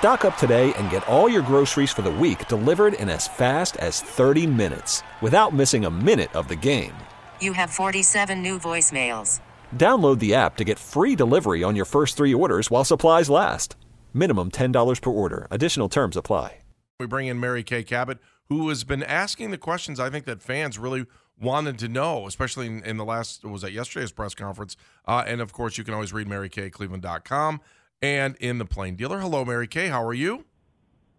Stock 0.00 0.24
up 0.24 0.38
today 0.38 0.72
and 0.78 0.88
get 0.88 1.06
all 1.06 1.28
your 1.28 1.42
groceries 1.42 1.92
for 1.92 2.00
the 2.00 2.10
week 2.10 2.48
delivered 2.48 2.94
in 2.94 3.10
as 3.10 3.28
fast 3.28 3.76
as 3.76 4.00
30 4.00 4.46
minutes 4.46 5.02
without 5.20 5.52
missing 5.52 5.84
a 5.84 5.90
minute 5.90 6.34
of 6.34 6.48
the 6.48 6.56
game. 6.56 6.94
You 7.42 7.52
have 7.52 7.68
47 7.68 8.42
new 8.42 8.58
voicemails. 8.58 9.42
Download 9.76 10.18
the 10.18 10.34
app 10.34 10.56
to 10.56 10.64
get 10.64 10.78
free 10.78 11.14
delivery 11.14 11.62
on 11.62 11.76
your 11.76 11.84
first 11.84 12.16
three 12.16 12.32
orders 12.32 12.70
while 12.70 12.82
supplies 12.82 13.28
last. 13.28 13.76
Minimum 14.14 14.52
$10 14.52 15.02
per 15.02 15.10
order. 15.10 15.46
Additional 15.50 15.90
terms 15.90 16.16
apply. 16.16 16.56
We 16.98 17.06
bring 17.06 17.26
in 17.26 17.38
Mary 17.38 17.62
Kay 17.62 17.82
Cabot, 17.82 18.20
who 18.48 18.70
has 18.70 18.84
been 18.84 19.02
asking 19.02 19.50
the 19.50 19.58
questions 19.58 20.00
I 20.00 20.08
think 20.08 20.24
that 20.24 20.40
fans 20.40 20.78
really 20.78 21.04
wanted 21.38 21.78
to 21.80 21.88
know, 21.88 22.26
especially 22.26 22.68
in, 22.68 22.82
in 22.84 22.96
the 22.96 23.04
last, 23.04 23.44
was 23.44 23.60
that 23.60 23.72
yesterday's 23.72 24.12
press 24.12 24.34
conference? 24.34 24.78
Uh, 25.06 25.24
and 25.26 25.42
of 25.42 25.52
course, 25.52 25.76
you 25.76 25.84
can 25.84 25.92
always 25.92 26.14
read 26.14 26.26
MaryKayCleveland.com 26.26 27.60
and 28.02 28.36
in 28.36 28.58
the 28.58 28.64
Plain 28.64 28.96
Dealer. 28.96 29.20
Hello, 29.20 29.44
Mary 29.44 29.66
Kay. 29.66 29.88
How 29.88 30.04
are 30.04 30.14
you? 30.14 30.44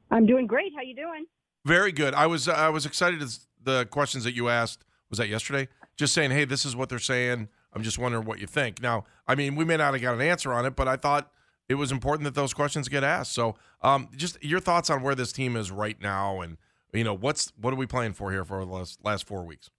I'm 0.09 0.25
doing 0.25 0.47
great. 0.47 0.73
How 0.75 0.81
you 0.81 0.95
doing? 0.95 1.25
Very 1.65 1.91
good. 1.91 2.13
I 2.13 2.27
was 2.27 2.47
I 2.47 2.69
was 2.69 2.85
excited 2.85 3.21
as 3.21 3.47
the 3.63 3.85
questions 3.85 4.23
that 4.23 4.33
you 4.33 4.49
asked. 4.49 4.83
Was 5.09 5.19
that 5.19 5.27
yesterday? 5.27 5.67
Just 5.97 6.13
saying, 6.13 6.31
hey, 6.31 6.45
this 6.45 6.65
is 6.65 6.75
what 6.75 6.89
they're 6.89 6.99
saying. 6.99 7.49
I'm 7.73 7.83
just 7.83 7.99
wondering 7.99 8.25
what 8.25 8.39
you 8.39 8.47
think. 8.47 8.81
Now, 8.81 9.05
I 9.27 9.35
mean, 9.35 9.55
we 9.55 9.63
may 9.63 9.77
not 9.77 9.93
have 9.93 10.01
got 10.01 10.15
an 10.15 10.21
answer 10.21 10.51
on 10.53 10.65
it, 10.65 10.75
but 10.75 10.87
I 10.87 10.95
thought 10.95 11.31
it 11.69 11.75
was 11.75 11.91
important 11.91 12.25
that 12.25 12.35
those 12.35 12.53
questions 12.53 12.89
get 12.89 13.03
asked. 13.03 13.31
So, 13.33 13.55
um, 13.81 14.09
just 14.15 14.43
your 14.43 14.59
thoughts 14.59 14.89
on 14.89 15.01
where 15.03 15.15
this 15.15 15.31
team 15.31 15.55
is 15.55 15.71
right 15.71 15.99
now, 16.01 16.41
and 16.41 16.57
you 16.93 17.03
know, 17.03 17.13
what's 17.13 17.53
what 17.61 17.73
are 17.73 17.77
we 17.77 17.85
playing 17.85 18.13
for 18.13 18.31
here 18.31 18.43
for 18.43 18.65
the 18.65 18.71
last 18.71 18.99
last 19.03 19.27
four 19.27 19.43
weeks? 19.43 19.69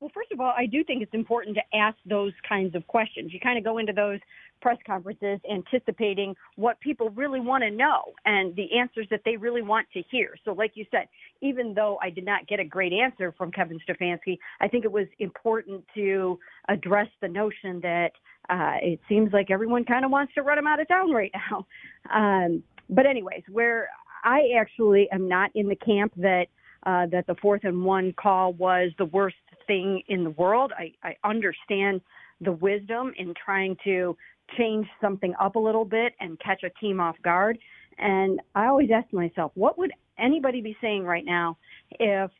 Well, 0.00 0.10
first 0.12 0.32
of 0.32 0.40
all, 0.40 0.52
I 0.54 0.66
do 0.66 0.84
think 0.84 1.02
it's 1.02 1.14
important 1.14 1.56
to 1.56 1.76
ask 1.76 1.96
those 2.04 2.32
kinds 2.46 2.74
of 2.74 2.86
questions. 2.86 3.32
You 3.32 3.40
kind 3.40 3.56
of 3.56 3.64
go 3.64 3.78
into 3.78 3.92
those 3.92 4.20
press 4.64 4.78
conferences 4.86 5.38
anticipating 5.52 6.34
what 6.56 6.80
people 6.80 7.10
really 7.10 7.38
want 7.38 7.62
to 7.62 7.70
know 7.70 8.14
and 8.24 8.56
the 8.56 8.78
answers 8.78 9.06
that 9.10 9.20
they 9.22 9.36
really 9.36 9.60
want 9.60 9.86
to 9.92 10.02
hear. 10.10 10.34
So, 10.42 10.52
like 10.52 10.72
you 10.72 10.86
said, 10.90 11.06
even 11.42 11.74
though 11.74 11.98
I 12.02 12.08
did 12.08 12.24
not 12.24 12.46
get 12.46 12.60
a 12.60 12.64
great 12.64 12.94
answer 12.94 13.34
from 13.36 13.52
Kevin 13.52 13.78
Stefanski, 13.86 14.38
I 14.62 14.68
think 14.68 14.86
it 14.86 14.90
was 14.90 15.06
important 15.18 15.84
to 15.94 16.38
address 16.70 17.08
the 17.20 17.28
notion 17.28 17.78
that 17.82 18.12
uh, 18.48 18.76
it 18.80 19.00
seems 19.06 19.34
like 19.34 19.50
everyone 19.50 19.84
kind 19.84 20.02
of 20.02 20.10
wants 20.10 20.32
to 20.32 20.40
run 20.40 20.56
him 20.56 20.66
out 20.66 20.80
of 20.80 20.88
town 20.88 21.12
right 21.12 21.32
now. 21.50 21.66
Um, 22.10 22.62
but, 22.88 23.04
anyways, 23.04 23.42
where 23.52 23.90
I 24.24 24.48
actually 24.58 25.10
am 25.12 25.28
not 25.28 25.50
in 25.54 25.68
the 25.68 25.76
camp 25.76 26.14
that 26.16 26.46
uh, 26.86 27.04
that 27.12 27.26
the 27.26 27.34
fourth 27.42 27.64
and 27.64 27.84
one 27.84 28.14
call 28.14 28.54
was 28.54 28.92
the 28.96 29.04
worst 29.04 29.36
thing 29.66 30.02
in 30.08 30.24
the 30.24 30.30
world. 30.30 30.72
I, 30.78 30.92
I 31.02 31.16
understand 31.22 32.00
the 32.40 32.52
wisdom 32.52 33.12
in 33.16 33.34
trying 33.34 33.76
to 33.84 34.16
change 34.56 34.86
something 35.00 35.34
up 35.40 35.56
a 35.56 35.58
little 35.58 35.84
bit 35.84 36.14
and 36.20 36.38
catch 36.40 36.62
a 36.62 36.70
team 36.80 37.00
off 37.00 37.16
guard. 37.22 37.58
And 37.98 38.40
I 38.54 38.66
always 38.66 38.90
ask 38.92 39.12
myself, 39.12 39.52
what 39.54 39.78
would 39.78 39.92
anybody 40.18 40.60
be 40.60 40.76
saying 40.80 41.04
right 41.04 41.24
now 41.24 41.56
if 41.90 42.30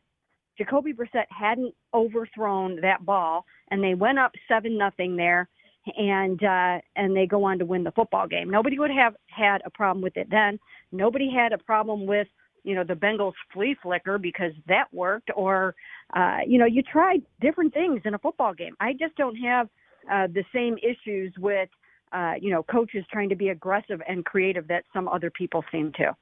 Jacoby 0.58 0.92
Brissett 0.92 1.26
hadn't 1.30 1.74
overthrown 1.92 2.80
that 2.82 3.04
ball 3.04 3.44
and 3.70 3.82
they 3.82 3.94
went 3.94 4.18
up 4.18 4.32
seven 4.48 4.78
nothing 4.78 5.16
there 5.16 5.48
and 5.98 6.42
uh 6.42 6.78
and 6.96 7.14
they 7.14 7.26
go 7.26 7.44
on 7.44 7.58
to 7.58 7.64
win 7.64 7.84
the 7.84 7.90
football 7.92 8.26
game. 8.26 8.48
Nobody 8.48 8.78
would 8.78 8.90
have 8.90 9.14
had 9.26 9.60
a 9.64 9.70
problem 9.70 10.02
with 10.02 10.16
it 10.16 10.28
then. 10.30 10.58
Nobody 10.92 11.30
had 11.30 11.52
a 11.52 11.58
problem 11.58 12.06
with 12.06 12.28
you 12.62 12.74
know 12.74 12.84
the 12.84 12.94
Bengals 12.94 13.34
flea 13.52 13.76
flicker 13.82 14.18
because 14.18 14.52
that 14.66 14.86
worked, 14.92 15.30
or 15.36 15.74
uh, 16.16 16.38
you 16.46 16.58
know 16.58 16.66
you 16.66 16.82
tried 16.82 17.22
different 17.40 17.74
things 17.74 18.00
in 18.04 18.14
a 18.14 18.18
football 18.18 18.54
game. 18.54 18.74
I 18.80 18.92
just 18.92 19.14
don't 19.16 19.36
have 19.36 19.68
uh, 20.10 20.26
the 20.28 20.44
same 20.52 20.76
issues 20.78 21.34
with 21.38 21.68
uh, 22.14 22.34
you 22.40 22.50
know 22.50 22.62
coaches 22.62 23.04
trying 23.10 23.28
to 23.28 23.36
be 23.36 23.48
aggressive 23.48 24.00
and 24.08 24.24
creative 24.24 24.68
that 24.68 24.84
some 24.92 25.08
other 25.08 25.30
people 25.30 25.64
seem 25.70 25.92
to. 25.98 26.16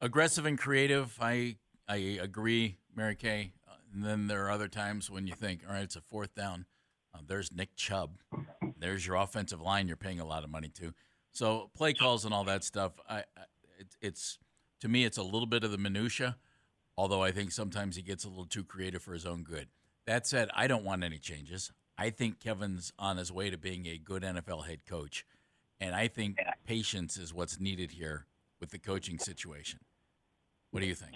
Aggressive 0.00 0.46
and 0.46 0.58
creative, 0.58 1.16
I 1.20 1.56
I 1.88 1.96
agree, 2.20 2.78
Mary 2.94 3.16
Kay. 3.16 3.52
And 3.92 4.04
then 4.04 4.28
there 4.28 4.46
are 4.46 4.50
other 4.50 4.68
times 4.68 5.10
when 5.10 5.26
you 5.26 5.34
think, 5.34 5.62
all 5.66 5.74
right, 5.74 5.82
it's 5.82 5.96
a 5.96 6.00
fourth 6.00 6.34
down. 6.34 6.66
Uh, 7.12 7.18
there's 7.26 7.50
Nick 7.52 7.74
Chubb. 7.74 8.20
There's 8.78 9.06
your 9.06 9.16
offensive 9.16 9.60
line. 9.60 9.88
You're 9.88 9.96
paying 9.96 10.20
a 10.20 10.24
lot 10.24 10.44
of 10.44 10.50
money 10.50 10.68
to. 10.78 10.94
So 11.32 11.70
play 11.74 11.92
calls 11.92 12.24
and 12.24 12.32
all 12.32 12.44
that 12.44 12.62
stuff. 12.62 12.92
I, 13.08 13.18
I 13.18 13.22
it, 13.78 13.96
it's 14.00 14.38
to 14.80 14.88
me, 14.88 15.04
it's 15.04 15.18
a 15.18 15.22
little 15.22 15.46
bit 15.46 15.64
of 15.64 15.70
the 15.70 15.78
minutia, 15.78 16.36
although 16.96 17.22
I 17.22 17.32
think 17.32 17.52
sometimes 17.52 17.96
he 17.96 18.02
gets 18.02 18.24
a 18.24 18.28
little 18.28 18.46
too 18.46 18.64
creative 18.64 19.02
for 19.02 19.12
his 19.12 19.26
own 19.26 19.42
good. 19.42 19.68
That 20.06 20.26
said, 20.26 20.48
I 20.54 20.66
don't 20.66 20.84
want 20.84 21.04
any 21.04 21.18
changes. 21.18 21.72
I 22.00 22.08
think 22.08 22.40
Kevin's 22.40 22.94
on 22.98 23.18
his 23.18 23.30
way 23.30 23.50
to 23.50 23.58
being 23.58 23.84
a 23.86 23.98
good 23.98 24.22
NFL 24.22 24.66
head 24.66 24.86
coach, 24.88 25.26
and 25.78 25.94
I 25.94 26.08
think 26.08 26.38
patience 26.66 27.18
is 27.18 27.34
what's 27.34 27.60
needed 27.60 27.90
here 27.90 28.24
with 28.58 28.70
the 28.70 28.78
coaching 28.78 29.18
situation. 29.18 29.80
What 30.70 30.80
do 30.80 30.86
you 30.86 30.94
think? 30.94 31.12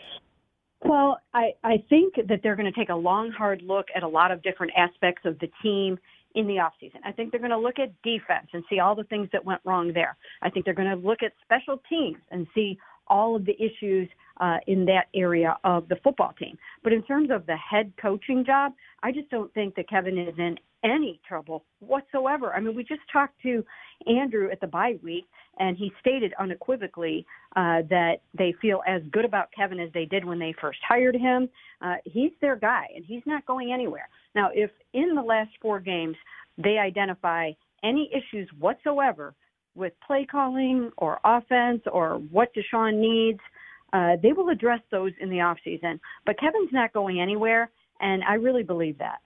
Well, 0.82 1.22
I, 1.32 1.52
I 1.64 1.82
think 1.88 2.16
that 2.28 2.40
they're 2.42 2.54
going 2.54 2.70
to 2.70 2.78
take 2.78 2.90
a 2.90 2.94
long, 2.94 3.30
hard 3.30 3.62
look 3.62 3.86
at 3.96 4.02
a 4.02 4.08
lot 4.08 4.30
of 4.30 4.42
different 4.42 4.72
aspects 4.76 5.22
of 5.24 5.38
the 5.38 5.48
team 5.62 5.98
in 6.34 6.46
the 6.46 6.56
offseason. 6.56 6.98
I 7.02 7.12
think 7.12 7.30
they're 7.30 7.40
going 7.40 7.50
to 7.50 7.56
look 7.56 7.78
at 7.78 7.90
defense 8.02 8.48
and 8.52 8.62
see 8.68 8.78
all 8.78 8.94
the 8.94 9.04
things 9.04 9.30
that 9.32 9.42
went 9.42 9.62
wrong 9.64 9.90
there. 9.94 10.18
I 10.42 10.50
think 10.50 10.66
they're 10.66 10.74
going 10.74 10.90
to 10.90 10.96
look 10.96 11.22
at 11.22 11.32
special 11.42 11.80
teams 11.88 12.18
and 12.30 12.46
see 12.54 12.78
all 13.06 13.36
of 13.36 13.46
the 13.46 13.54
issues 13.54 14.08
uh, 14.40 14.58
in 14.66 14.84
that 14.86 15.06
area 15.14 15.56
of 15.64 15.88
the 15.88 15.96
football 16.02 16.34
team. 16.38 16.58
But 16.82 16.92
in 16.92 17.02
terms 17.04 17.30
of 17.30 17.46
the 17.46 17.56
head 17.56 17.92
coaching 18.00 18.44
job, 18.44 18.72
I 19.02 19.12
just 19.12 19.30
don't 19.30 19.52
think 19.54 19.76
that 19.76 19.88
Kevin 19.88 20.18
is 20.18 20.34
in 20.38 20.58
any 20.84 21.20
trouble 21.26 21.64
whatsoever. 21.80 22.54
I 22.54 22.60
mean, 22.60 22.76
we 22.76 22.84
just 22.84 23.00
talked 23.12 23.40
to 23.42 23.64
Andrew 24.06 24.50
at 24.50 24.60
the 24.60 24.66
bye 24.66 24.98
week, 25.02 25.24
and 25.58 25.76
he 25.76 25.90
stated 26.00 26.32
unequivocally 26.38 27.26
uh, 27.56 27.82
that 27.88 28.16
they 28.36 28.54
feel 28.60 28.82
as 28.86 29.02
good 29.10 29.24
about 29.24 29.48
Kevin 29.56 29.80
as 29.80 29.90
they 29.94 30.04
did 30.04 30.24
when 30.24 30.38
they 30.38 30.54
first 30.60 30.78
hired 30.86 31.16
him. 31.16 31.48
Uh, 31.80 31.94
he's 32.04 32.32
their 32.40 32.56
guy, 32.56 32.86
and 32.94 33.04
he's 33.04 33.22
not 33.26 33.46
going 33.46 33.72
anywhere. 33.72 34.08
Now, 34.34 34.50
if 34.52 34.70
in 34.92 35.14
the 35.14 35.22
last 35.22 35.50
four 35.62 35.80
games 35.80 36.16
they 36.58 36.78
identify 36.78 37.50
any 37.82 38.10
issues 38.12 38.48
whatsoever 38.58 39.34
with 39.74 39.92
play 40.06 40.26
calling 40.30 40.90
or 40.98 41.18
offense 41.24 41.82
or 41.92 42.18
what 42.30 42.50
Deshaun 42.54 43.00
needs, 43.00 43.40
uh, 43.92 44.16
they 44.22 44.32
will 44.32 44.48
address 44.48 44.80
those 44.90 45.12
in 45.20 45.30
the 45.30 45.36
offseason. 45.36 45.98
But 46.26 46.38
Kevin's 46.38 46.72
not 46.72 46.92
going 46.92 47.20
anywhere, 47.20 47.70
and 48.00 48.22
I 48.24 48.34
really 48.34 48.62
believe 48.62 48.98
that. 48.98 49.18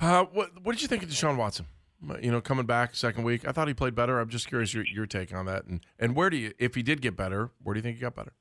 Uh, 0.00 0.24
what 0.24 0.50
What 0.62 0.72
did 0.72 0.82
you 0.82 0.88
think 0.88 1.02
of 1.02 1.08
Deshaun 1.08 1.36
Watson? 1.36 1.66
You 2.20 2.30
know, 2.30 2.40
coming 2.42 2.66
back 2.66 2.94
second 2.94 3.24
week, 3.24 3.48
I 3.48 3.52
thought 3.52 3.68
he 3.68 3.74
played 3.74 3.94
better. 3.94 4.20
I'm 4.20 4.28
just 4.28 4.48
curious 4.48 4.74
your 4.74 4.84
your 4.84 5.06
take 5.06 5.34
on 5.34 5.46
that, 5.46 5.64
and 5.64 5.80
and 5.98 6.14
where 6.14 6.28
do 6.28 6.36
you, 6.36 6.52
if 6.58 6.74
he 6.74 6.82
did 6.82 7.00
get 7.00 7.16
better, 7.16 7.50
where 7.62 7.72
do 7.74 7.78
you 7.78 7.82
think 7.82 7.96
he 7.96 8.02
got 8.02 8.14
better? 8.14 8.32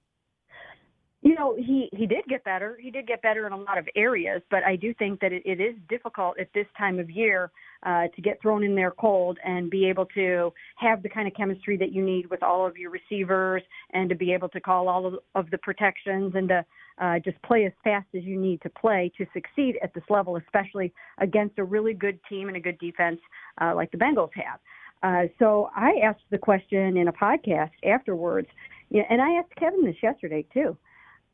You 1.25 1.33
know, 1.33 1.55
he 1.57 1.89
he 1.91 2.05
did 2.05 2.23
get 2.29 2.43
better. 2.43 2.77
He 2.79 2.91
did 2.91 3.07
get 3.07 3.19
better 3.23 3.47
in 3.47 3.51
a 3.51 3.57
lot 3.57 3.79
of 3.79 3.87
areas, 3.95 4.43
but 4.51 4.63
I 4.63 4.75
do 4.75 4.93
think 4.93 5.19
that 5.21 5.33
it, 5.33 5.41
it 5.43 5.59
is 5.59 5.73
difficult 5.89 6.39
at 6.39 6.49
this 6.53 6.67
time 6.77 6.99
of 6.99 7.09
year 7.09 7.49
uh, 7.81 8.03
to 8.15 8.21
get 8.21 8.39
thrown 8.43 8.63
in 8.63 8.75
there 8.75 8.91
cold 8.91 9.39
and 9.43 9.71
be 9.71 9.89
able 9.89 10.05
to 10.13 10.53
have 10.75 11.01
the 11.01 11.09
kind 11.09 11.27
of 11.27 11.33
chemistry 11.33 11.77
that 11.77 11.91
you 11.91 12.05
need 12.05 12.29
with 12.29 12.43
all 12.43 12.67
of 12.67 12.77
your 12.77 12.91
receivers, 12.91 13.63
and 13.93 14.07
to 14.07 14.15
be 14.15 14.33
able 14.33 14.49
to 14.49 14.61
call 14.61 14.87
all 14.87 15.07
of, 15.07 15.15
of 15.33 15.49
the 15.49 15.57
protections 15.57 16.33
and 16.35 16.47
to 16.49 16.63
uh, 17.01 17.17
just 17.17 17.41
play 17.41 17.65
as 17.65 17.73
fast 17.83 18.05
as 18.15 18.23
you 18.23 18.39
need 18.39 18.61
to 18.61 18.69
play 18.69 19.11
to 19.17 19.25
succeed 19.33 19.79
at 19.81 19.91
this 19.95 20.03
level, 20.11 20.37
especially 20.37 20.93
against 21.17 21.57
a 21.57 21.63
really 21.63 21.95
good 21.95 22.19
team 22.29 22.49
and 22.49 22.57
a 22.57 22.61
good 22.61 22.77
defense 22.77 23.19
uh, 23.59 23.73
like 23.73 23.89
the 23.89 23.97
Bengals 23.97 24.29
have. 24.35 24.59
Uh, 25.01 25.27
so 25.39 25.71
I 25.75 25.93
asked 26.03 26.29
the 26.29 26.37
question 26.37 26.97
in 26.97 27.07
a 27.07 27.13
podcast 27.13 27.71
afterwards, 27.83 28.47
and 28.91 29.19
I 29.19 29.39
asked 29.39 29.55
Kevin 29.55 29.83
this 29.83 29.97
yesterday 30.03 30.45
too 30.53 30.77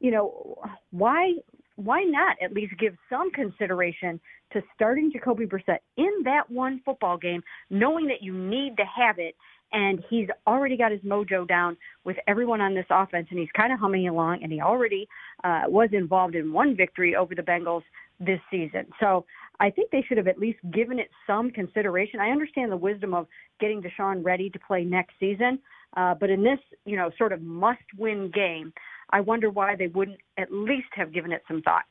you 0.01 0.11
know, 0.11 0.57
why 0.91 1.33
why 1.77 2.03
not 2.03 2.35
at 2.43 2.53
least 2.53 2.73
give 2.77 2.95
some 3.09 3.31
consideration 3.31 4.19
to 4.53 4.61
starting 4.75 5.11
Jacoby 5.11 5.45
Brissett 5.45 5.79
in 5.97 6.11
that 6.25 6.43
one 6.49 6.81
football 6.85 7.17
game, 7.17 7.41
knowing 7.69 8.07
that 8.07 8.21
you 8.21 8.33
need 8.33 8.75
to 8.77 8.83
have 8.83 9.17
it, 9.17 9.35
and 9.71 10.03
he's 10.09 10.27
already 10.45 10.75
got 10.75 10.91
his 10.91 11.01
mojo 11.01 11.47
down 11.47 11.77
with 12.03 12.17
everyone 12.27 12.61
on 12.61 12.75
this 12.75 12.85
offense, 12.89 13.27
and 13.31 13.39
he's 13.39 13.49
kind 13.55 13.71
of 13.71 13.79
humming 13.79 14.07
along, 14.07 14.43
and 14.43 14.51
he 14.51 14.59
already 14.61 15.07
uh, 15.43 15.61
was 15.67 15.89
involved 15.93 16.35
in 16.35 16.51
one 16.51 16.75
victory 16.75 17.15
over 17.15 17.33
the 17.33 17.41
Bengals 17.41 17.83
this 18.19 18.39
season. 18.51 18.85
So 18.99 19.25
I 19.59 19.69
think 19.69 19.89
they 19.91 20.03
should 20.07 20.17
have 20.17 20.27
at 20.27 20.37
least 20.37 20.59
given 20.73 20.99
it 20.99 21.09
some 21.25 21.51
consideration. 21.51 22.19
I 22.19 22.29
understand 22.29 22.71
the 22.71 22.77
wisdom 22.77 23.13
of 23.13 23.27
getting 23.59 23.81
Deshaun 23.81 24.23
ready 24.23 24.49
to 24.49 24.59
play 24.59 24.83
next 24.83 25.13
season, 25.19 25.57
uh, 25.95 26.15
but 26.15 26.29
in 26.29 26.43
this, 26.43 26.59
you 26.85 26.97
know, 26.97 27.09
sort 27.17 27.31
of 27.31 27.41
must-win 27.41 28.31
game, 28.33 28.73
I 29.11 29.21
wonder 29.21 29.49
why 29.49 29.75
they 29.75 29.87
wouldn't 29.87 30.19
at 30.37 30.51
least 30.51 30.87
have 30.93 31.13
given 31.13 31.31
it 31.31 31.43
some 31.47 31.61
thought. 31.61 31.83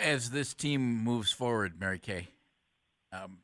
As 0.00 0.30
this 0.30 0.54
team 0.54 1.02
moves 1.02 1.32
forward, 1.32 1.80
Mary 1.80 1.98
Kay, 1.98 2.28
um, 3.12 3.38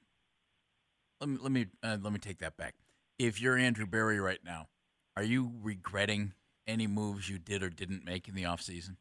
let 1.20 1.28
me 1.28 1.38
let 1.42 1.52
me 1.52 1.66
uh, 1.82 1.96
let 2.00 2.12
me 2.12 2.18
take 2.18 2.38
that 2.38 2.56
back. 2.56 2.74
If 3.18 3.40
you're 3.40 3.56
Andrew 3.56 3.86
Berry 3.86 4.20
right 4.20 4.38
now, 4.44 4.68
are 5.16 5.22
you 5.22 5.52
regretting 5.62 6.32
any 6.66 6.86
moves 6.86 7.28
you 7.28 7.38
did 7.38 7.62
or 7.62 7.70
didn't 7.70 8.04
make 8.04 8.28
in 8.28 8.34
the 8.34 8.44
offseason? 8.44 8.96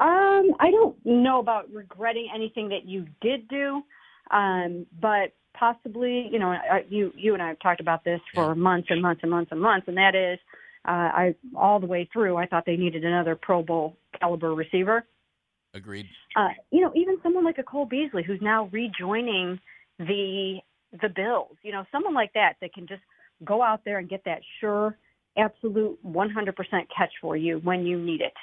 Um, 0.00 0.54
I 0.58 0.70
don't 0.70 0.96
know 1.04 1.38
about 1.40 1.70
regretting 1.72 2.28
anything 2.34 2.70
that 2.70 2.86
you 2.86 3.06
did 3.20 3.46
do, 3.48 3.82
um, 4.30 4.86
but 5.00 5.32
possibly, 5.54 6.28
you 6.30 6.38
know, 6.38 6.50
I, 6.50 6.84
you 6.88 7.12
you 7.16 7.34
and 7.34 7.42
I 7.42 7.48
have 7.48 7.60
talked 7.60 7.80
about 7.80 8.04
this 8.04 8.20
for 8.34 8.54
months 8.54 8.88
and 8.90 9.00
months 9.02 9.20
and 9.22 9.30
months 9.30 9.52
and 9.52 9.60
months, 9.60 9.88
and 9.88 9.96
that 9.96 10.14
is, 10.14 10.38
uh, 10.86 10.90
I 10.90 11.34
all 11.56 11.80
the 11.80 11.86
way 11.86 12.08
through, 12.12 12.36
I 12.36 12.46
thought 12.46 12.64
they 12.66 12.76
needed 12.76 13.04
another 13.04 13.36
Pro 13.36 13.62
Bowl 13.62 13.96
caliber 14.18 14.54
receiver. 14.54 15.04
Agreed. 15.74 16.06
Uh, 16.36 16.48
you 16.70 16.80
know, 16.80 16.92
even 16.94 17.16
someone 17.22 17.44
like 17.44 17.58
a 17.58 17.62
Cole 17.62 17.86
Beasley 17.86 18.22
who's 18.22 18.40
now 18.42 18.68
rejoining 18.72 19.58
the 19.98 20.58
the 21.00 21.08
Bills. 21.08 21.56
You 21.62 21.72
know, 21.72 21.84
someone 21.90 22.14
like 22.14 22.32
that 22.34 22.54
that 22.60 22.74
can 22.74 22.86
just 22.86 23.02
go 23.44 23.62
out 23.62 23.80
there 23.84 23.98
and 23.98 24.08
get 24.08 24.22
that 24.24 24.40
sure, 24.60 24.96
absolute 25.36 25.98
100% 26.06 26.54
catch 26.96 27.10
for 27.20 27.36
you 27.36 27.58
when 27.64 27.86
you 27.86 27.98
need 27.98 28.20
it. 28.20 28.34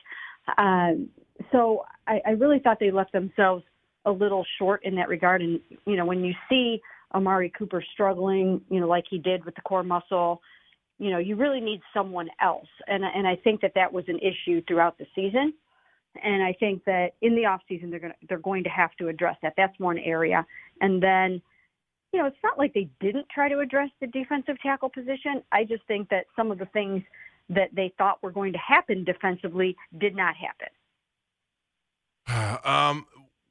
Um, 0.57 1.09
so 1.51 1.85
I, 2.07 2.19
I 2.25 2.29
really 2.31 2.59
thought 2.59 2.77
they 2.79 2.91
left 2.91 3.11
themselves 3.11 3.63
a 4.06 4.11
little 4.11 4.45
short 4.57 4.83
in 4.83 4.95
that 4.95 5.09
regard. 5.09 5.41
And 5.41 5.59
you 5.85 5.95
know, 5.95 6.06
when 6.06 6.23
you 6.23 6.33
see 6.50 6.81
Amari 7.13 7.51
Cooper 7.57 7.83
struggling, 7.94 8.61
you 8.69 8.79
know, 8.79 8.88
like 8.88 9.06
he 9.09 9.17
did 9.17 9.45
with 9.45 9.56
the 9.56 9.61
core 9.61 9.83
muscle, 9.83 10.41
you 11.00 11.09
know, 11.09 11.17
you 11.17 11.35
really 11.35 11.61
need 11.61 11.81
someone 11.94 12.29
else. 12.41 12.67
And 12.88 13.03
and 13.03 13.27
I 13.27 13.35
think 13.35 13.61
that 13.61 13.73
that 13.75 13.91
was 13.91 14.06
an 14.07 14.19
issue 14.19 14.61
throughout 14.67 14.97
the 14.97 15.06
season. 15.15 15.53
And 16.23 16.44
I 16.44 16.53
think 16.53 16.83
that 16.85 17.11
in 17.21 17.35
the 17.35 17.45
off 17.45 17.61
season 17.69 17.89
they're 17.89 18.00
going 18.00 18.13
to, 18.13 18.27
they're 18.27 18.39
going 18.39 18.63
to 18.63 18.69
have 18.69 18.91
to 18.97 19.07
address 19.07 19.38
that. 19.41 19.53
That's 19.56 19.77
one 19.79 19.97
area. 20.00 20.45
And 20.81 21.01
then, 21.01 21.41
you 22.11 22.19
know, 22.19 22.25
it's 22.25 22.38
not 22.44 22.57
like 22.57 22.73
they 22.73 22.89
didn't 23.00 23.27
try 23.29 23.47
to 23.47 23.59
address 23.59 23.89
the 24.01 24.07
defensive 24.07 24.59
tackle 24.61 24.89
position. 24.89 25.44
I 25.51 25.63
just 25.63 25.85
think 25.88 26.09
that 26.09 26.25
some 26.35 26.51
of 26.51 26.57
the 26.57 26.65
things 26.65 27.03
that 27.50 27.69
they 27.73 27.94
thought 27.97 28.21
were 28.21 28.31
going 28.31 28.53
to 28.53 28.59
happen 28.59 29.03
defensively 29.03 29.75
did 30.00 30.15
not 30.15 30.35
happen. 30.35 30.67
um, 32.65 33.06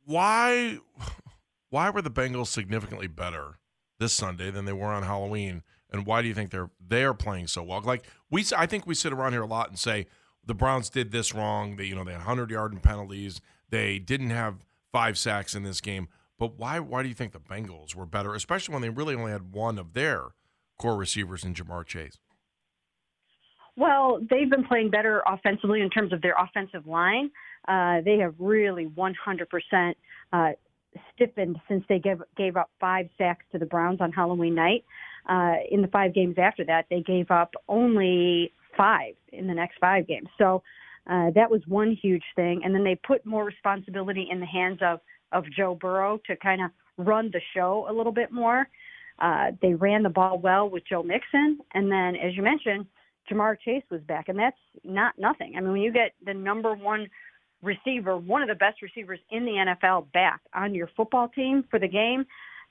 why 0.05 0.79
why 1.71 1.91
were 1.91 2.03
the 2.03 2.11
Bengals 2.11 2.47
significantly 2.49 3.07
better 3.07 3.59
this 3.99 4.13
Sunday 4.13 4.51
than 4.51 4.65
they 4.65 4.73
were 4.73 4.87
on 4.87 5.03
Halloween? 5.03 5.63
And 5.91 6.07
why 6.07 6.23
do 6.23 6.29
you 6.29 6.35
think 6.35 6.51
they're 6.51 6.71
they're 6.81 7.15
playing 7.15 7.47
so 7.47 7.63
well? 7.63 7.81
Like 7.81 8.05
we, 8.31 8.45
I 8.57 8.67
think 8.67 8.87
we 8.87 8.95
sit 8.95 9.13
around 9.13 9.33
here 9.33 9.43
a 9.43 9.47
lot 9.47 9.69
and 9.69 9.79
say 9.79 10.07
the 10.45 10.55
Browns 10.55 10.91
did 10.91 11.13
this 11.13 11.35
wrong. 11.35 11.77
They, 11.77 11.85
you 11.85 11.95
know, 11.95 12.05
they 12.05 12.13
had 12.13 12.23
hundred 12.23 12.51
yard 12.51 12.73
and 12.73 12.83
penalties. 12.83 13.41
They 13.71 13.99
didn't 13.99 14.31
have 14.31 14.67
five 14.93 15.19
sacks 15.19 15.55
in 15.55 15.63
this 15.63 15.81
game. 15.81 16.09
But 16.39 16.59
why 16.59 16.79
why 16.81 17.03
do 17.03 17.09
you 17.09 17.15
think 17.15 17.33
the 17.33 17.41
Bengals 17.41 17.95
were 17.95 18.07
better, 18.07 18.35
especially 18.35 18.75
when 18.75 18.83
they 18.83 18.91
really 18.91 19.15
only 19.15 19.33
had 19.33 19.53
one 19.53 19.79
of 19.79 19.95
their 19.95 20.29
core 20.79 20.97
receivers 20.97 21.45
in 21.45 21.55
Ja'Marr 21.55 21.85
Chase? 21.87 22.19
Well, 23.77 24.21
they've 24.29 24.51
been 24.51 24.65
playing 24.65 24.91
better 24.91 25.23
offensively 25.27 25.81
in 25.81 25.91
terms 25.91 26.13
of 26.13 26.21
their 26.21 26.35
offensive 26.37 26.87
line. 26.87 27.31
Uh, 27.69 28.01
they 28.01 28.19
have 28.19 28.35
really 28.39 28.87
100% 28.87 29.95
uh, 30.33 30.51
stiffened 31.19 31.61
since 31.69 31.85
they 31.89 31.99
gave 31.99 32.23
gave 32.37 32.57
up 32.57 32.71
five 32.81 33.09
sacks 33.19 33.45
to 33.53 33.59
the 33.59 33.67
Browns 33.67 34.01
on 34.01 34.13
Halloween 34.13 34.55
night. 34.55 34.85
Uh, 35.29 35.57
in 35.71 35.83
the 35.83 35.89
five 35.89 36.15
games 36.15 36.37
after 36.39 36.65
that, 36.65 36.87
they 36.89 37.01
gave 37.01 37.31
up 37.31 37.53
only 37.69 38.53
five 38.77 39.15
in 39.33 39.47
the 39.47 39.55
next 39.55 39.79
five 39.79 40.07
games. 40.07 40.29
So 40.39 40.63
uh, 41.07 41.31
that 41.35 41.51
was 41.51 41.61
one 41.67 41.93
huge 42.01 42.25
thing. 42.37 42.63
And 42.65 42.75
then 42.75 42.85
they 42.85 42.95
put 42.95 43.27
more 43.27 43.45
responsibility 43.45 44.27
in 44.31 44.41
the 44.41 44.47
hands 44.47 44.79
of 44.83 45.01
of 45.33 45.45
Joe 45.55 45.75
Burrow 45.75 46.19
to 46.27 46.37
kind 46.37 46.63
of 46.63 46.71
run 46.97 47.31
the 47.33 47.41
show 47.55 47.87
a 47.89 47.93
little 47.93 48.13
bit 48.13 48.33
more. 48.33 48.69
Uh, 49.19 49.51
they 49.61 49.75
ran 49.75 50.03
the 50.03 50.09
ball 50.09 50.39
well 50.39 50.71
with 50.71 50.85
Joe 50.89 51.03
Mixon, 51.03 51.59
and 51.75 51.91
then, 51.91 52.15
as 52.15 52.37
you 52.37 52.43
mentioned, 52.43 52.87
Ja'Marr 53.29 53.57
Chase 53.61 53.83
was 53.91 54.01
back, 54.03 54.29
and 54.29 54.39
that's 54.39 54.57
not 54.85 55.19
nothing. 55.19 55.55
I 55.57 55.61
mean, 55.61 55.73
when 55.73 55.81
you 55.83 55.93
get 55.93 56.13
the 56.25 56.35
number 56.35 56.75
one 56.75 57.09
receiver, 57.63 58.17
one 58.17 58.43
of 58.43 58.49
the 58.49 58.55
best 58.55 58.83
receivers 58.83 59.19
in 59.31 59.45
the 59.45 59.75
NFL, 59.83 60.13
back 60.13 60.41
on 60.55 60.75
your 60.75 60.89
football 60.97 61.29
team 61.29 61.65
for 61.71 61.79
the 61.79 61.89
game, 61.89 62.25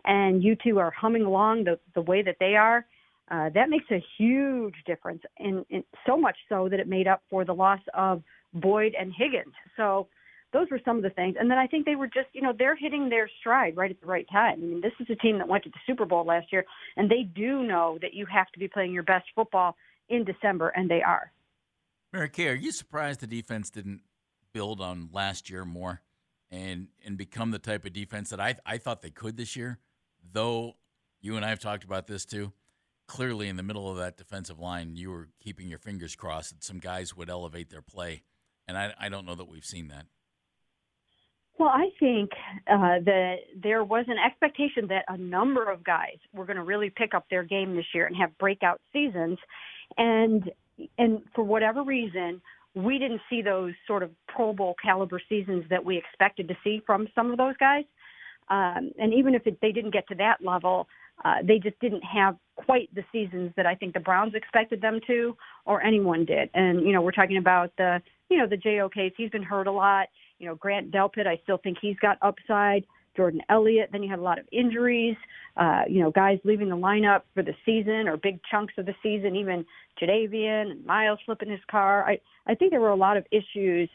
and 0.05 0.43
you 0.43 0.55
two 0.55 0.79
are 0.79 0.91
humming 0.91 1.23
along 1.23 1.65
the 1.65 1.79
the 1.95 2.01
way 2.01 2.21
that 2.21 2.37
they 2.39 2.55
are, 2.55 2.85
uh, 3.29 3.49
that 3.53 3.69
makes 3.69 3.85
a 3.91 4.03
huge 4.17 4.75
difference, 4.85 5.21
and, 5.39 5.65
and 5.69 5.83
so 6.05 6.17
much 6.17 6.37
so 6.47 6.69
that 6.69 6.79
it 6.79 6.87
made 6.87 7.07
up 7.07 7.21
for 7.29 7.43
the 7.43 7.53
loss 7.53 7.81
of 7.93 8.23
Boyd 8.53 8.95
and 8.97 9.13
Higgins. 9.17 9.53
So 9.75 10.07
those 10.53 10.67
were 10.71 10.79
some 10.85 10.97
of 10.97 11.03
the 11.03 11.09
things. 11.09 11.35
And 11.37 11.51
then 11.51 11.57
I 11.57 11.67
think 11.67 11.85
they 11.85 11.95
were 11.95 12.07
just, 12.07 12.27
you 12.31 12.41
know, 12.41 12.53
they're 12.57 12.75
hitting 12.75 13.09
their 13.09 13.29
stride 13.39 13.75
right 13.75 13.91
at 13.91 13.99
the 13.99 14.07
right 14.07 14.25
time. 14.31 14.59
I 14.61 14.65
mean, 14.65 14.81
this 14.81 14.93
is 14.99 15.07
a 15.09 15.15
team 15.15 15.37
that 15.39 15.47
went 15.47 15.65
to 15.65 15.69
the 15.69 15.79
Super 15.85 16.05
Bowl 16.05 16.25
last 16.25 16.53
year, 16.53 16.63
and 16.95 17.11
they 17.11 17.23
do 17.23 17.63
know 17.63 17.97
that 18.01 18.13
you 18.13 18.25
have 18.27 18.47
to 18.53 18.59
be 18.59 18.67
playing 18.67 18.93
your 18.93 19.03
best 19.03 19.25
football 19.35 19.75
in 20.07 20.23
December, 20.23 20.69
and 20.69 20.89
they 20.89 21.01
are. 21.01 21.31
Mary 22.13 22.29
Kay, 22.29 22.47
are 22.47 22.55
you 22.55 22.71
surprised 22.71 23.19
the 23.19 23.27
defense 23.27 23.69
didn't 23.69 24.01
build 24.57 24.81
on 24.81 25.07
last 25.13 25.51
year 25.51 25.63
more 25.63 26.01
and 26.49 26.87
and 27.05 27.15
become 27.15 27.51
the 27.51 27.59
type 27.59 27.85
of 27.85 27.93
defense 27.93 28.31
that 28.31 28.39
I 28.39 28.55
I 28.65 28.79
thought 28.79 29.03
they 29.03 29.11
could 29.11 29.37
this 29.37 29.55
year? 29.55 29.77
Though 30.31 30.77
you 31.21 31.35
and 31.35 31.45
I 31.45 31.49
have 31.49 31.59
talked 31.59 31.83
about 31.83 32.07
this 32.07 32.25
too. 32.25 32.53
Clearly, 33.07 33.47
in 33.49 33.55
the 33.55 33.63
middle 33.63 33.89
of 33.89 33.97
that 33.97 34.17
defensive 34.17 34.59
line, 34.59 34.95
you 34.95 35.11
were 35.11 35.29
keeping 35.39 35.69
your 35.69 35.77
fingers 35.77 36.15
crossed 36.15 36.49
that 36.49 36.63
some 36.63 36.79
guys 36.79 37.15
would 37.15 37.29
elevate 37.29 37.69
their 37.69 37.83
play, 37.83 38.23
and 38.67 38.75
I 38.75 38.93
I 38.99 39.09
don't 39.09 39.27
know 39.27 39.35
that 39.35 39.47
we've 39.47 39.63
seen 39.63 39.89
that. 39.89 40.07
Well, 41.59 41.69
I 41.69 41.89
think 41.99 42.31
uh, 42.67 42.99
that 43.05 43.35
there 43.55 43.83
was 43.83 44.05
an 44.07 44.17
expectation 44.17 44.87
that 44.87 45.05
a 45.07 45.17
number 45.17 45.71
of 45.71 45.83
guys 45.83 46.17
were 46.33 46.45
going 46.45 46.57
to 46.57 46.63
really 46.63 46.89
pick 46.89 47.13
up 47.13 47.25
their 47.29 47.43
game 47.43 47.75
this 47.75 47.85
year 47.93 48.07
and 48.07 48.15
have 48.15 48.35
breakout 48.39 48.81
seasons, 48.91 49.37
and 49.97 50.51
and 50.97 51.21
for 51.35 51.43
whatever 51.43 51.83
reason, 51.83 52.41
we 52.77 52.99
didn't 52.99 53.21
see 53.29 53.41
those 53.41 53.73
sort 53.87 54.03
of 54.03 54.11
Pro 54.27 54.53
Bowl 54.53 54.75
caliber 54.81 55.19
seasons 55.27 55.65
that 55.69 55.83
we 55.83 55.97
expected 55.97 56.47
to 56.47 56.57
see 56.63 56.81
from 56.85 57.07
some 57.15 57.31
of 57.31 57.37
those 57.37 57.55
guys. 57.57 57.85
Um, 58.49 58.91
and 58.97 59.13
even 59.13 59.35
if 59.35 59.45
it, 59.45 59.57
they 59.61 59.71
didn't 59.71 59.91
get 59.91 60.07
to 60.09 60.15
that 60.15 60.37
level, 60.41 60.87
uh, 61.25 61.35
they 61.43 61.57
just 61.57 61.79
didn't 61.79 62.03
have 62.03 62.37
quite 62.55 62.93
the 62.93 63.03
seasons 63.11 63.51
that 63.57 63.65
I 63.65 63.75
think 63.75 63.93
the 63.93 63.99
Browns 63.99 64.35
expected 64.35 64.81
them 64.81 64.99
to, 65.07 65.35
or 65.65 65.81
anyone 65.81 66.25
did. 66.25 66.49
And 66.53 66.81
you 66.81 66.93
know, 66.93 67.01
we're 67.01 67.11
talking 67.11 67.37
about 67.37 67.71
the 67.77 68.01
you 68.29 68.37
know 68.37 68.47
the 68.47 68.57
Jo 68.57 68.89
case. 68.89 69.13
He's 69.17 69.31
been 69.31 69.43
hurt 69.43 69.67
a 69.67 69.71
lot. 69.71 70.07
You 70.37 70.47
know, 70.47 70.55
Grant 70.55 70.91
Delpit, 70.91 71.25
I 71.25 71.39
still 71.43 71.57
think 71.57 71.79
he's 71.81 71.97
got 71.97 72.17
upside. 72.21 72.85
Jordan 73.17 73.41
Elliott. 73.49 73.89
Then 73.91 74.03
you 74.03 74.09
had 74.09 74.19
a 74.19 74.21
lot 74.21 74.39
of 74.39 74.45
injuries. 74.51 75.17
Uh, 75.57 75.81
you 75.89 76.01
know, 76.01 76.11
guys 76.11 76.39
leaving 76.45 76.69
the 76.69 76.77
lineup 76.77 77.23
for 77.33 77.43
the 77.43 77.53
season 77.65 78.07
or 78.07 78.15
big 78.15 78.39
chunks 78.49 78.75
of 78.77 78.85
the 78.85 78.95
season. 79.03 79.35
Even 79.35 79.65
Jadeveon 80.01 80.71
and 80.71 80.85
Myles 80.85 81.19
flipping 81.25 81.49
his 81.49 81.59
car. 81.69 82.05
I 82.07 82.19
I 82.45 82.55
think 82.55 82.71
there 82.71 82.79
were 82.79 82.91
a 82.91 82.95
lot 82.95 83.17
of 83.17 83.25
issues 83.31 83.89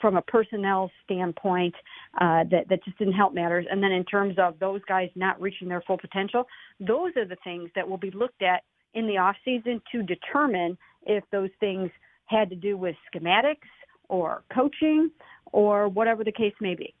from 0.00 0.16
a 0.16 0.22
personnel 0.22 0.90
standpoint 1.04 1.74
uh, 2.20 2.44
that 2.50 2.68
that 2.68 2.84
just 2.84 2.98
didn't 2.98 3.14
help 3.14 3.32
matters. 3.32 3.66
And 3.70 3.82
then 3.82 3.92
in 3.92 4.04
terms 4.04 4.36
of 4.38 4.58
those 4.58 4.80
guys 4.88 5.08
not 5.14 5.40
reaching 5.40 5.68
their 5.68 5.82
full 5.86 5.98
potential, 5.98 6.44
those 6.80 7.12
are 7.16 7.26
the 7.26 7.36
things 7.44 7.70
that 7.74 7.88
will 7.88 7.98
be 7.98 8.10
looked 8.10 8.42
at 8.42 8.62
in 8.94 9.06
the 9.06 9.18
off 9.18 9.36
season 9.44 9.80
to 9.92 10.02
determine 10.02 10.76
if 11.06 11.24
those 11.30 11.50
things 11.60 11.90
had 12.26 12.48
to 12.50 12.56
do 12.56 12.76
with 12.76 12.96
schematics 13.14 13.68
or 14.08 14.42
coaching 14.54 15.10
or 15.52 15.88
whatever 15.88 16.24
the 16.24 16.32
case 16.32 16.54
may 16.60 16.74
be. 16.74 16.94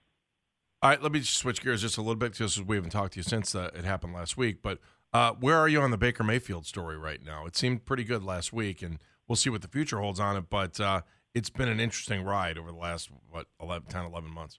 All 0.84 0.90
right, 0.90 1.02
let 1.02 1.12
me 1.12 1.20
just 1.20 1.38
switch 1.38 1.62
gears 1.62 1.80
just 1.80 1.96
a 1.96 2.02
little 2.02 2.14
bit 2.14 2.32
because 2.32 2.60
we 2.60 2.76
haven't 2.76 2.90
talked 2.90 3.14
to 3.14 3.20
you 3.20 3.22
since 3.22 3.54
uh, 3.54 3.70
it 3.74 3.86
happened 3.86 4.12
last 4.12 4.36
week. 4.36 4.60
But 4.60 4.80
uh, 5.14 5.32
where 5.32 5.56
are 5.56 5.66
you 5.66 5.80
on 5.80 5.90
the 5.90 5.96
Baker 5.96 6.22
Mayfield 6.22 6.66
story 6.66 6.98
right 6.98 7.24
now? 7.24 7.46
It 7.46 7.56
seemed 7.56 7.86
pretty 7.86 8.04
good 8.04 8.22
last 8.22 8.52
week, 8.52 8.82
and 8.82 8.98
we'll 9.26 9.36
see 9.36 9.48
what 9.48 9.62
the 9.62 9.68
future 9.68 9.98
holds 9.98 10.20
on 10.20 10.36
it. 10.36 10.50
But 10.50 10.78
uh, 10.78 11.00
it's 11.32 11.48
been 11.48 11.70
an 11.70 11.80
interesting 11.80 12.22
ride 12.22 12.58
over 12.58 12.70
the 12.70 12.76
last, 12.76 13.08
what, 13.30 13.46
11, 13.62 13.88
10, 13.88 14.04
11 14.04 14.30
months. 14.30 14.58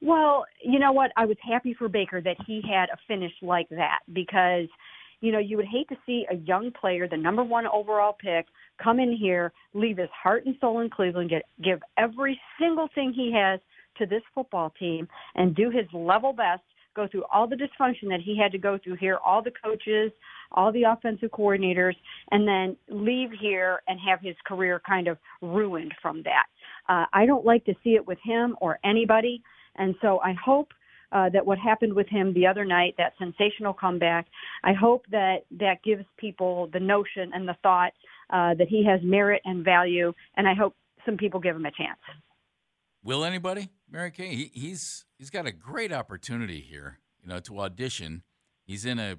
Well, 0.00 0.44
you 0.62 0.78
know 0.78 0.92
what? 0.92 1.10
I 1.16 1.26
was 1.26 1.38
happy 1.42 1.74
for 1.74 1.88
Baker 1.88 2.20
that 2.20 2.36
he 2.46 2.62
had 2.62 2.88
a 2.90 2.98
finish 3.08 3.32
like 3.42 3.68
that 3.70 4.02
because, 4.12 4.68
you 5.20 5.32
know, 5.32 5.40
you 5.40 5.56
would 5.56 5.66
hate 5.66 5.88
to 5.88 5.96
see 6.06 6.24
a 6.30 6.36
young 6.36 6.70
player, 6.70 7.08
the 7.08 7.16
number 7.16 7.42
one 7.42 7.66
overall 7.66 8.16
pick, 8.16 8.46
come 8.80 9.00
in 9.00 9.16
here, 9.16 9.52
leave 9.74 9.96
his 9.96 10.10
heart 10.10 10.46
and 10.46 10.54
soul 10.60 10.78
in 10.78 10.88
Cleveland, 10.88 11.30
get, 11.30 11.42
give 11.64 11.82
every 11.96 12.40
single 12.60 12.88
thing 12.94 13.12
he 13.12 13.32
has 13.34 13.58
to 13.98 14.06
this 14.06 14.22
football 14.34 14.72
team, 14.78 15.08
and 15.34 15.54
do 15.54 15.70
his 15.70 15.86
level 15.92 16.32
best, 16.32 16.62
go 16.94 17.06
through 17.06 17.24
all 17.32 17.46
the 17.46 17.56
dysfunction 17.56 18.08
that 18.08 18.20
he 18.24 18.36
had 18.36 18.50
to 18.52 18.58
go 18.58 18.78
through 18.82 18.96
here, 18.96 19.18
all 19.24 19.42
the 19.42 19.52
coaches, 19.62 20.10
all 20.52 20.72
the 20.72 20.82
offensive 20.82 21.30
coordinators, 21.30 21.94
and 22.32 22.46
then 22.48 22.76
leave 22.88 23.30
here 23.40 23.82
and 23.86 24.00
have 24.00 24.20
his 24.20 24.34
career 24.46 24.80
kind 24.86 25.06
of 25.06 25.18
ruined 25.40 25.94
from 26.02 26.22
that. 26.24 26.46
Uh, 26.88 27.04
I 27.12 27.26
don't 27.26 27.44
like 27.44 27.64
to 27.66 27.74
see 27.84 27.90
it 27.90 28.06
with 28.06 28.18
him 28.24 28.56
or 28.60 28.78
anybody. 28.84 29.42
And 29.76 29.94
so 30.02 30.18
I 30.20 30.34
hope 30.44 30.68
uh, 31.12 31.28
that 31.30 31.44
what 31.44 31.58
happened 31.58 31.94
with 31.94 32.08
him 32.08 32.34
the 32.34 32.46
other 32.46 32.64
night, 32.64 32.94
that 32.98 33.12
sensational 33.18 33.72
comeback, 33.72 34.26
I 34.64 34.72
hope 34.72 35.04
that 35.10 35.44
that 35.58 35.82
gives 35.84 36.04
people 36.18 36.68
the 36.72 36.80
notion 36.80 37.30
and 37.32 37.46
the 37.46 37.56
thought 37.62 37.92
uh, 38.30 38.54
that 38.54 38.68
he 38.68 38.84
has 38.84 39.00
merit 39.02 39.40
and 39.44 39.64
value, 39.64 40.12
and 40.36 40.48
I 40.48 40.54
hope 40.54 40.74
some 41.06 41.16
people 41.16 41.40
give 41.40 41.56
him 41.56 41.64
a 41.64 41.70
chance. 41.70 41.98
Will 43.02 43.24
anybody, 43.24 43.70
Mary 43.90 44.10
Kay? 44.10 44.34
He, 44.34 44.50
he's 44.52 45.04
he's 45.18 45.30
got 45.30 45.46
a 45.46 45.52
great 45.52 45.92
opportunity 45.92 46.60
here, 46.60 46.98
you 47.22 47.28
know, 47.28 47.40
to 47.40 47.60
audition. 47.60 48.22
He's 48.64 48.84
in 48.84 48.98
a 48.98 49.18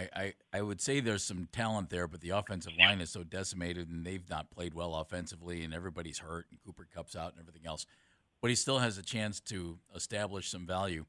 I, 0.00 0.08
I, 0.14 0.34
I 0.54 0.62
would 0.62 0.80
say 0.80 1.00
there's 1.00 1.24
some 1.24 1.48
talent 1.52 1.90
there, 1.90 2.08
but 2.08 2.20
the 2.20 2.30
offensive 2.30 2.72
line 2.78 3.00
is 3.00 3.10
so 3.10 3.22
decimated 3.22 3.88
and 3.88 4.04
they've 4.04 4.28
not 4.30 4.50
played 4.50 4.74
well 4.74 4.94
offensively 4.94 5.62
and 5.62 5.74
everybody's 5.74 6.18
hurt 6.18 6.46
and 6.50 6.60
Cooper 6.64 6.86
Kupp's 6.92 7.14
out 7.14 7.32
and 7.32 7.40
everything 7.40 7.66
else. 7.66 7.84
But 8.40 8.48
he 8.48 8.54
still 8.54 8.78
has 8.78 8.96
a 8.96 9.02
chance 9.02 9.40
to 9.40 9.78
establish 9.94 10.48
some 10.50 10.66
value. 10.66 11.04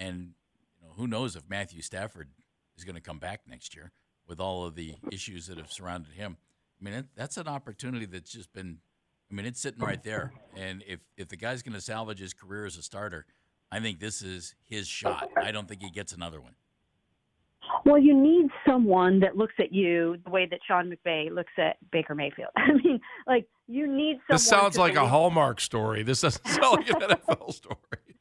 And 0.00 0.32
you 0.80 0.86
know, 0.86 0.94
who 0.96 1.06
knows 1.06 1.36
if 1.36 1.48
Matthew 1.48 1.82
Stafford 1.82 2.30
is 2.76 2.84
going 2.84 2.96
to 2.96 3.02
come 3.02 3.18
back 3.18 3.42
next 3.46 3.76
year 3.76 3.92
with 4.26 4.40
all 4.40 4.64
of 4.64 4.74
the 4.76 4.94
issues 5.10 5.46
that 5.48 5.58
have 5.58 5.70
surrounded 5.70 6.14
him. 6.14 6.38
I 6.80 6.84
mean, 6.84 7.08
that's 7.14 7.36
an 7.36 7.48
opportunity 7.48 8.06
that's 8.06 8.32
just 8.32 8.52
been 8.52 8.78
I 9.32 9.34
mean, 9.34 9.46
it's 9.46 9.60
sitting 9.60 9.80
right 9.80 10.02
there. 10.02 10.32
And 10.56 10.84
if 10.86 11.00
if 11.16 11.28
the 11.28 11.36
guy's 11.36 11.62
going 11.62 11.72
to 11.74 11.80
salvage 11.80 12.18
his 12.18 12.34
career 12.34 12.66
as 12.66 12.76
a 12.76 12.82
starter, 12.82 13.24
I 13.70 13.80
think 13.80 13.98
this 13.98 14.20
is 14.20 14.54
his 14.68 14.86
shot. 14.86 15.30
I 15.36 15.50
don't 15.50 15.66
think 15.66 15.82
he 15.82 15.90
gets 15.90 16.12
another 16.12 16.40
one. 16.40 16.54
Well, 17.86 17.98
you 17.98 18.14
need 18.14 18.50
someone 18.66 19.20
that 19.20 19.36
looks 19.36 19.54
at 19.58 19.72
you 19.72 20.18
the 20.24 20.30
way 20.30 20.46
that 20.50 20.60
Sean 20.66 20.92
McVay 20.92 21.32
looks 21.32 21.52
at 21.56 21.76
Baker 21.90 22.14
Mayfield. 22.14 22.50
I 22.56 22.72
mean, 22.72 23.00
like 23.26 23.48
you 23.66 23.86
need 23.86 24.18
someone. 24.26 24.34
This 24.36 24.46
sounds 24.46 24.76
like 24.76 24.94
believe- 24.94 25.06
a 25.06 25.10
Hallmark 25.10 25.60
story. 25.60 26.02
This 26.02 26.20
doesn't 26.20 26.46
sound 26.48 26.86
like 26.86 26.90
an 26.90 27.16
NFL 27.16 27.54
story. 27.54 27.78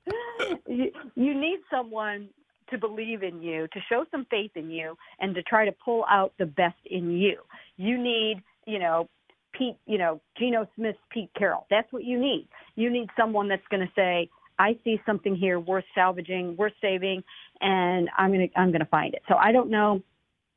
you, 0.68 0.92
you 1.16 1.34
need 1.40 1.60
someone 1.70 2.30
to 2.70 2.78
believe 2.78 3.22
in 3.22 3.42
you, 3.42 3.68
to 3.74 3.80
show 3.90 4.06
some 4.12 4.26
faith 4.32 4.52
in 4.56 4.70
you, 4.72 4.96
and 5.20 5.36
to 5.36 5.44
try 5.44 5.66
to 5.66 5.74
pull 5.84 6.06
out 6.10 6.34
the 6.40 6.46
best 6.46 6.78
in 6.86 7.12
you. 7.12 7.38
You 7.76 8.02
need, 8.02 8.42
you 8.66 8.80
know, 8.80 9.10
Pete, 9.58 9.78
you 9.86 9.98
know, 9.98 10.22
Geno 10.38 10.68
Smith's 10.76 11.00
Pete 11.12 11.30
Carroll. 11.38 11.66
That's 11.70 11.92
what 11.92 12.04
you 12.04 12.20
need. 12.20 12.48
You 12.76 12.90
need 12.90 13.10
someone 13.18 13.48
that's 13.48 13.68
going 13.70 13.86
to 13.86 13.92
say, 13.96 14.30
I 14.60 14.78
see 14.84 15.02
something 15.06 15.36
here 15.36 15.60
worth 15.60 15.86
salvaging, 15.96 16.56
worth 16.56 16.74
saving, 16.82 17.24
and 17.62 18.10
I'm 18.18 18.32
going 18.32 18.48
to 18.48 18.60
I'm 18.60 18.70
going 18.70 18.82
to 18.82 18.86
find 18.86 19.14
it. 19.14 19.24
So 19.28 19.36
I 19.36 19.52
don't 19.52 19.70
know 19.70 20.02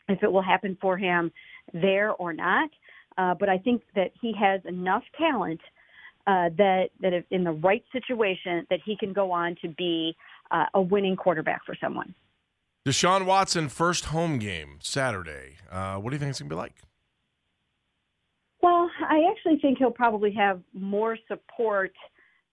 if 0.09 0.23
it 0.23 0.31
will 0.31 0.43
happen 0.43 0.77
for 0.81 0.99
him 0.99 1.33
there 1.73 2.13
or 2.13 2.33
not, 2.33 2.71
uh, 3.17 3.35
but 3.35 3.49
I 3.49 3.59
think 3.59 3.83
that 3.95 4.11
he 4.21 4.35
has 4.39 4.61
enough 4.67 5.03
talent 5.17 5.61
uh, 6.27 6.51
that 6.57 6.89
that 7.01 7.13
if 7.13 7.25
in 7.31 7.45
the 7.45 7.53
right 7.53 7.85
situation 7.93 8.67
that 8.71 8.81
he 8.85 8.97
can 8.97 9.13
go 9.13 9.33
on 9.33 9.57
to 9.63 9.69
be 9.69 10.15
uh, 10.51 10.67
a 10.75 10.81
winning 10.81 11.17
quarterback 11.17 11.65
for 11.65 11.75
someone. 11.81 12.15
Deshaun 12.87 13.25
Watson 13.25 13.71
first 13.71 14.07
home 14.07 14.39
game 14.39 14.79
Saturday. 14.83 15.57
Uh, 15.71 15.97
what 15.97 16.11
do 16.11 16.17
you 16.17 16.21
think 16.21 16.31
it's 16.31 16.41
gonna 16.41 16.51
be 16.51 16.57
like? 16.57 16.75
Well, 18.65 18.91
I 18.99 19.31
actually 19.31 19.59
think 19.61 19.77
he'll 19.77 19.91
probably 19.91 20.33
have 20.39 20.59
more 20.73 21.19
support 21.29 21.93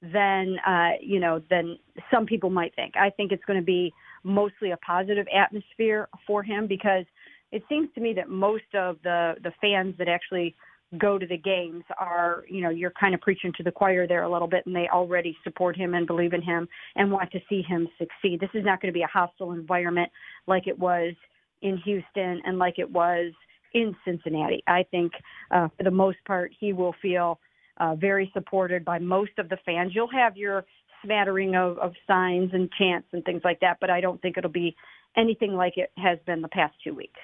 than 0.02 0.58
uh, 0.68 0.98
you 1.00 1.22
know 1.22 1.42
than 1.50 1.80
some 2.14 2.26
people 2.26 2.50
might 2.50 2.76
think. 2.76 2.96
I 2.98 3.12
think 3.12 3.32
it's 3.32 3.46
going 3.46 3.60
to 3.60 3.66
be 3.66 3.94
mostly 4.26 4.72
a 4.72 4.78
positive 4.86 5.26
atmosphere 5.34 6.10
for 6.28 6.44
him 6.44 6.68
because 6.68 7.06
it 7.54 7.64
seems 7.70 7.88
to 7.96 8.02
me 8.02 8.12
that 8.18 8.28
most 8.28 8.66
of 8.74 8.98
the 9.06 9.36
the 9.42 9.54
fans 9.62 9.96
that 10.00 10.10
actually 10.10 10.54
go 10.98 11.18
to 11.18 11.26
the 11.26 11.38
games 11.38 11.86
are 11.98 12.44
you 12.50 12.60
know 12.60 12.72
you're 12.72 12.92
kind 13.00 13.16
of 13.16 13.22
preaching 13.22 13.54
to 13.56 13.64
the 13.64 13.72
choir 13.72 14.06
there 14.06 14.24
a 14.24 14.30
little 14.30 14.50
bit 14.50 14.66
and 14.66 14.76
they 14.76 14.90
already 14.92 15.38
support 15.46 15.78
him 15.78 15.94
and 15.94 16.08
believe 16.08 16.34
in 16.34 16.42
him 16.42 16.68
and 16.98 17.10
want 17.10 17.32
to 17.32 17.40
see 17.48 17.62
him 17.62 17.88
succeed. 17.98 18.42
This 18.42 18.50
is 18.54 18.66
not 18.66 18.82
going 18.82 18.92
to 18.92 18.98
be 18.98 19.04
a 19.04 19.08
hostile 19.08 19.54
environment 19.54 20.12
like 20.46 20.68
it 20.68 20.78
was 20.78 21.14
in 21.62 21.78
Houston 21.86 22.42
and 22.44 22.60
like 22.60 22.80
it 22.80 22.92
was 22.92 23.32
in 23.74 23.96
Cincinnati. 24.06 24.64
I 24.68 24.84
think 24.90 25.14
uh, 25.52 25.70
for 25.78 25.84
the 25.84 25.92
most 25.92 26.18
part 26.26 26.52
he 26.60 26.74
will 26.74 26.96
feel 27.02 27.40
uh, 27.80 27.96
very 27.96 28.30
supported 28.34 28.86
by 28.86 29.00
most 29.00 29.32
of 29.38 29.50
the 29.50 29.58
fans. 29.66 29.92
You'll 29.94 30.12
have 30.12 30.38
your 30.38 30.66
smattering 31.04 31.56
of, 31.56 31.78
of 31.80 31.94
signs 32.08 32.52
and 32.54 32.70
chants 32.78 33.08
and 33.12 33.24
things 33.26 33.42
like 33.44 33.60
that, 33.62 33.78
but 33.82 33.90
I 33.90 34.02
don't 34.02 34.22
think 34.22 34.38
it'll 34.38 34.52
be 34.52 34.76
anything 35.18 35.54
like 35.54 35.78
it 35.78 35.92
has 35.98 36.20
been 36.26 36.42
the 36.42 36.48
past 36.48 36.76
two 36.84 36.94
weeks. 36.94 37.20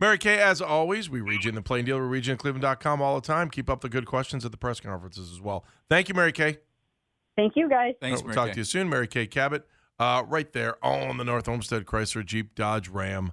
Mary 0.00 0.18
Kay, 0.18 0.38
as 0.38 0.60
always, 0.60 1.08
we 1.08 1.20
read 1.20 1.44
you 1.44 1.50
in 1.50 1.54
the 1.54 1.62
plain 1.62 1.84
Dealer, 1.84 2.02
We 2.02 2.08
read 2.08 2.26
you 2.26 2.32
in 2.32 2.38
cleveland.com 2.38 3.00
all 3.00 3.14
the 3.14 3.26
time. 3.26 3.48
Keep 3.48 3.70
up 3.70 3.80
the 3.80 3.88
good 3.88 4.06
questions 4.06 4.44
at 4.44 4.50
the 4.50 4.56
press 4.56 4.80
conferences 4.80 5.30
as 5.32 5.40
well. 5.40 5.64
Thank 5.88 6.08
you, 6.08 6.14
Mary 6.14 6.32
Kay. 6.32 6.58
Thank 7.36 7.54
you, 7.56 7.68
guys. 7.68 7.94
Thanks, 8.00 8.20
we'll 8.20 8.28
Mary 8.28 8.34
talk 8.34 8.46
Kay. 8.48 8.52
to 8.54 8.60
you 8.60 8.64
soon. 8.64 8.88
Mary 8.88 9.06
Kay 9.06 9.26
Cabot, 9.26 9.66
uh, 9.98 10.24
right 10.26 10.52
there 10.52 10.84
on 10.84 11.16
the 11.16 11.24
North 11.24 11.48
Olmsted 11.48 11.86
Chrysler 11.86 12.26
Jeep 12.26 12.54
Dodge 12.54 12.88
Ram 12.88 13.32